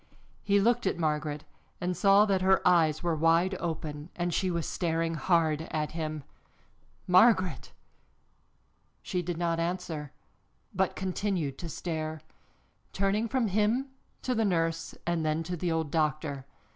He 0.41 0.59
looked 0.59 0.87
at 0.87 0.97
Margaret 0.97 1.43
and 1.79 1.95
saw 1.95 2.25
that 2.25 2.41
her 2.41 2.67
eyes 2.67 3.03
were 3.03 3.15
wide 3.15 3.55
open 3.59 4.09
and 4.15 4.33
she 4.33 4.49
was 4.49 4.65
staring 4.65 5.13
hard 5.13 5.67
at 5.69 5.91
him. 5.91 6.23
"Margaret!" 7.05 7.71
She 9.03 9.21
did 9.21 9.37
not 9.37 9.59
answer, 9.59 10.11
but 10.73 10.95
continued 10.95 11.59
to 11.59 11.69
stare, 11.69 12.19
turning 12.93 13.27
from 13.27 13.45
him 13.49 13.89
to 14.23 14.33
the 14.33 14.43
nurse 14.43 14.95
and 15.05 15.23
then 15.23 15.43
to 15.43 15.55
the 15.55 15.71
old 15.71 15.91
doctor. 15.91 16.47